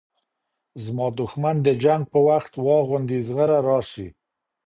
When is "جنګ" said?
1.83-2.03